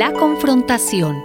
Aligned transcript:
La 0.00 0.12
confrontación. 0.12 1.16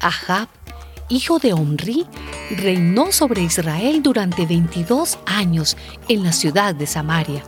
Ahab, 0.00 0.48
hijo 1.08 1.38
de 1.38 1.52
Omri, 1.52 2.06
reinó 2.50 3.12
sobre 3.12 3.42
Israel 3.42 4.02
durante 4.02 4.46
22 4.46 5.18
años 5.26 5.76
en 6.08 6.24
la 6.24 6.32
ciudad 6.32 6.74
de 6.74 6.86
Samaria. 6.86 7.42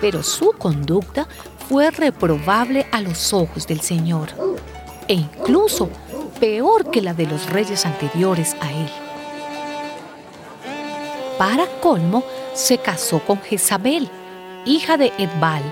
Pero 0.00 0.22
su 0.22 0.52
conducta 0.52 1.28
fue 1.68 1.90
reprobable 1.90 2.86
a 2.90 3.00
los 3.00 3.32
ojos 3.32 3.66
del 3.66 3.80
Señor, 3.80 4.28
e 5.08 5.14
incluso 5.14 5.90
peor 6.40 6.90
que 6.90 7.02
la 7.02 7.14
de 7.14 7.26
los 7.26 7.50
reyes 7.50 7.86
anteriores 7.86 8.56
a 8.60 8.72
él. 8.72 9.03
Para 11.38 11.66
colmo, 11.80 12.22
se 12.54 12.78
casó 12.78 13.18
con 13.18 13.40
Jezabel, 13.40 14.08
hija 14.64 14.96
de 14.96 15.12
Edbal, 15.18 15.62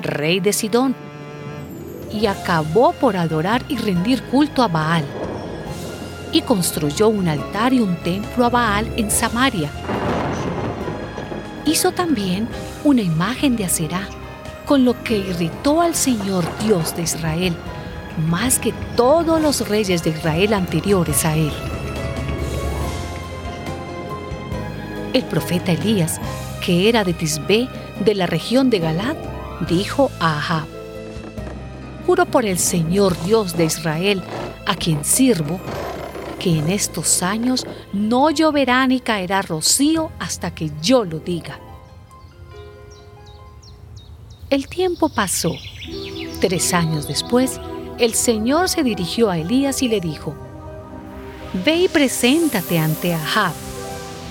rey 0.00 0.40
de 0.40 0.54
Sidón, 0.54 0.94
y 2.10 2.26
acabó 2.26 2.92
por 2.92 3.18
adorar 3.18 3.62
y 3.68 3.76
rendir 3.76 4.22
culto 4.24 4.62
a 4.62 4.68
Baal. 4.68 5.04
Y 6.32 6.40
construyó 6.40 7.08
un 7.08 7.28
altar 7.28 7.74
y 7.74 7.80
un 7.80 7.96
templo 7.96 8.46
a 8.46 8.48
Baal 8.48 8.90
en 8.96 9.10
Samaria. 9.10 9.70
Hizo 11.66 11.92
también 11.92 12.48
una 12.82 13.02
imagen 13.02 13.54
de 13.56 13.66
Aserá, 13.66 14.08
con 14.64 14.86
lo 14.86 15.02
que 15.04 15.18
irritó 15.18 15.82
al 15.82 15.94
Señor 15.94 16.44
Dios 16.64 16.96
de 16.96 17.02
Israel, 17.02 17.54
más 18.28 18.58
que 18.58 18.72
todos 18.96 19.42
los 19.42 19.68
reyes 19.68 20.02
de 20.02 20.10
Israel 20.10 20.54
anteriores 20.54 21.24
a 21.26 21.36
él. 21.36 21.52
El 25.12 25.24
profeta 25.24 25.72
Elías, 25.72 26.20
que 26.64 26.88
era 26.88 27.04
de 27.04 27.12
Tisbé, 27.12 27.68
de 28.04 28.14
la 28.14 28.26
región 28.26 28.70
de 28.70 28.78
Galad, 28.78 29.16
dijo 29.68 30.10
a 30.20 30.38
Ahab, 30.38 30.66
Juro 32.06 32.26
por 32.26 32.44
el 32.44 32.58
Señor 32.58 33.16
Dios 33.24 33.56
de 33.56 33.66
Israel, 33.66 34.22
a 34.66 34.74
quien 34.74 35.04
sirvo, 35.04 35.60
que 36.38 36.58
en 36.58 36.70
estos 36.70 37.22
años 37.22 37.64
no 37.92 38.30
lloverá 38.30 38.86
ni 38.86 39.00
caerá 39.00 39.42
rocío 39.42 40.10
hasta 40.18 40.52
que 40.52 40.70
yo 40.82 41.04
lo 41.04 41.20
diga. 41.20 41.60
El 44.50 44.66
tiempo 44.68 45.08
pasó. 45.08 45.52
Tres 46.40 46.74
años 46.74 47.06
después, 47.06 47.60
el 47.98 48.14
Señor 48.14 48.68
se 48.68 48.82
dirigió 48.82 49.30
a 49.30 49.38
Elías 49.38 49.82
y 49.82 49.88
le 49.88 50.00
dijo, 50.00 50.34
Ve 51.64 51.76
y 51.76 51.88
preséntate 51.88 52.78
ante 52.78 53.14
Ahab, 53.14 53.52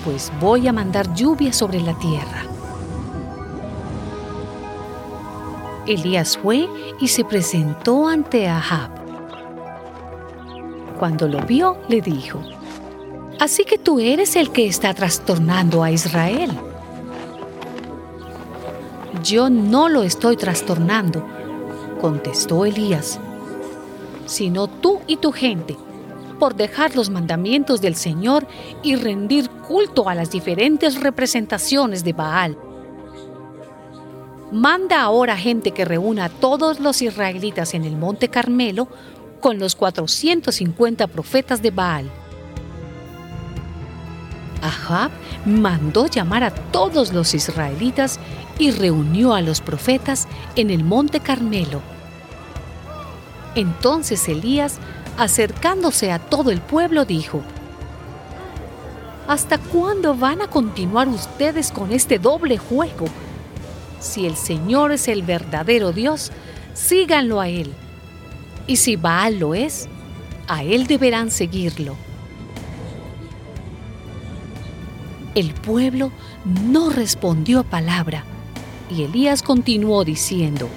pues 0.04 0.32
voy 0.40 0.68
a 0.68 0.72
mandar 0.72 1.12
lluvia 1.14 1.52
sobre 1.52 1.80
la 1.80 1.98
tierra. 1.98 2.44
Elías 5.86 6.38
fue 6.38 6.68
y 7.00 7.08
se 7.08 7.24
presentó 7.24 8.06
ante 8.06 8.48
Ahab. 8.48 8.90
Cuando 10.98 11.26
lo 11.26 11.40
vio, 11.42 11.78
le 11.88 12.00
dijo, 12.00 12.40
Así 13.40 13.64
que 13.64 13.76
tú 13.76 13.98
eres 13.98 14.36
el 14.36 14.52
que 14.52 14.66
está 14.66 14.94
trastornando 14.94 15.82
a 15.82 15.90
Israel. 15.90 16.52
Yo 19.24 19.50
no 19.50 19.88
lo 19.88 20.04
estoy 20.04 20.36
trastornando, 20.36 21.26
contestó 22.00 22.64
Elías, 22.64 23.18
sino 24.26 24.68
tú 24.68 25.00
y 25.08 25.16
tu 25.16 25.32
gente, 25.32 25.76
por 26.42 26.56
dejar 26.56 26.96
los 26.96 27.08
mandamientos 27.08 27.80
del 27.80 27.94
Señor 27.94 28.48
y 28.82 28.96
rendir 28.96 29.48
culto 29.48 30.08
a 30.08 30.16
las 30.16 30.32
diferentes 30.32 31.00
representaciones 31.00 32.02
de 32.02 32.14
Baal. 32.14 32.58
Manda 34.50 35.02
ahora 35.02 35.36
gente 35.36 35.70
que 35.70 35.84
reúna 35.84 36.24
a 36.24 36.28
todos 36.28 36.80
los 36.80 37.00
israelitas 37.00 37.74
en 37.74 37.84
el 37.84 37.96
monte 37.96 38.26
Carmelo 38.26 38.88
con 39.40 39.60
los 39.60 39.76
450 39.76 41.06
profetas 41.06 41.62
de 41.62 41.70
Baal. 41.70 42.10
Ahab 44.62 45.12
mandó 45.46 46.08
llamar 46.08 46.42
a 46.42 46.50
todos 46.50 47.12
los 47.12 47.34
israelitas 47.34 48.18
y 48.58 48.72
reunió 48.72 49.32
a 49.32 49.42
los 49.42 49.60
profetas 49.60 50.26
en 50.56 50.70
el 50.70 50.82
monte 50.82 51.20
Carmelo. 51.20 51.80
Entonces 53.54 54.28
Elías, 54.28 54.80
acercándose 55.16 56.12
a 56.12 56.18
todo 56.18 56.50
el 56.50 56.60
pueblo, 56.60 57.04
dijo, 57.04 57.42
¿Hasta 59.28 59.58
cuándo 59.58 60.14
van 60.14 60.42
a 60.42 60.48
continuar 60.48 61.08
ustedes 61.08 61.70
con 61.70 61.92
este 61.92 62.18
doble 62.18 62.58
juego? 62.58 63.06
Si 64.00 64.26
el 64.26 64.36
Señor 64.36 64.92
es 64.92 65.06
el 65.06 65.22
verdadero 65.22 65.92
Dios, 65.92 66.32
síganlo 66.74 67.40
a 67.40 67.48
Él. 67.48 67.72
Y 68.66 68.76
si 68.76 68.96
Baal 68.96 69.38
lo 69.38 69.54
es, 69.54 69.88
a 70.48 70.64
Él 70.64 70.86
deberán 70.86 71.30
seguirlo. 71.30 71.96
El 75.34 75.54
pueblo 75.54 76.12
no 76.44 76.90
respondió 76.90 77.62
palabra 77.62 78.24
y 78.90 79.04
Elías 79.04 79.42
continuó 79.42 80.04
diciendo, 80.04 80.68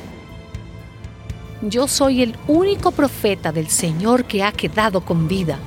Yo 1.61 1.87
soy 1.87 2.21
el 2.21 2.35
único 2.47 2.91
profeta 2.91 3.51
del 3.51 3.69
Señor 3.69 4.25
que 4.25 4.43
ha 4.43 4.51
quedado 4.51 5.01
con 5.01 5.27
vida. 5.27 5.57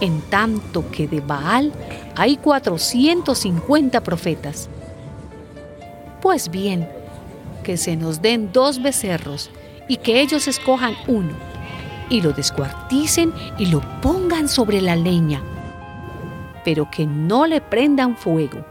En 0.00 0.20
tanto 0.20 0.90
que 0.90 1.08
de 1.08 1.20
Baal 1.20 1.72
hay 2.14 2.36
450 2.36 4.02
profetas. 4.02 4.68
Pues 6.20 6.50
bien, 6.50 6.86
que 7.64 7.76
se 7.76 7.96
nos 7.96 8.20
den 8.20 8.52
dos 8.52 8.82
becerros 8.82 9.50
y 9.88 9.96
que 9.96 10.20
ellos 10.20 10.46
escojan 10.46 10.94
uno 11.06 11.32
y 12.10 12.20
lo 12.20 12.32
descuarticen 12.32 13.32
y 13.58 13.66
lo 13.66 13.80
pongan 14.00 14.48
sobre 14.48 14.82
la 14.82 14.96
leña, 14.96 15.42
pero 16.64 16.90
que 16.90 17.06
no 17.06 17.46
le 17.46 17.60
prendan 17.60 18.16
fuego. 18.16 18.64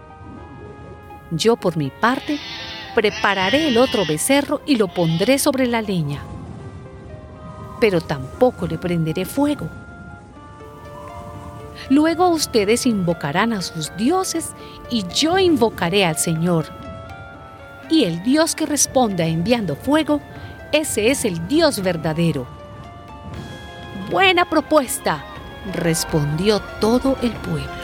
Yo 1.31 1.55
por 1.55 1.75
mi 1.75 1.89
parte 1.89 2.39
prepararé 2.95 3.67
el 3.67 3.77
otro 3.77 4.05
becerro 4.05 4.61
y 4.65 4.75
lo 4.75 4.87
pondré 4.87 5.39
sobre 5.39 5.67
la 5.67 5.81
leña, 5.81 6.21
pero 7.79 8.01
tampoco 8.01 8.67
le 8.67 8.77
prenderé 8.77 9.25
fuego. 9.25 9.67
Luego 11.89 12.29
ustedes 12.29 12.85
invocarán 12.85 13.53
a 13.53 13.61
sus 13.61 13.95
dioses 13.95 14.53
y 14.89 15.05
yo 15.07 15.37
invocaré 15.37 16.05
al 16.05 16.17
Señor 16.17 16.65
y 17.89 18.03
el 18.03 18.23
Dios 18.23 18.55
que 18.55 18.65
responda 18.65 19.25
enviando 19.25 19.75
fuego, 19.75 20.21
ese 20.71 21.09
es 21.09 21.25
el 21.25 21.47
Dios 21.47 21.81
verdadero. 21.81 22.45
Buena 24.11 24.49
propuesta, 24.49 25.23
respondió 25.73 26.59
todo 26.79 27.17
el 27.21 27.31
pueblo. 27.31 27.76